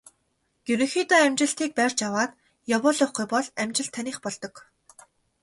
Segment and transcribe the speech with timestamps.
[0.73, 2.31] Ерөнхийдөө амжилтыг барьж аваад
[2.75, 4.53] явуулахгүй бол амжилт таных болдог.